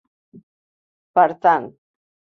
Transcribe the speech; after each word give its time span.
Per 1.19 1.27
tant. 1.47 1.71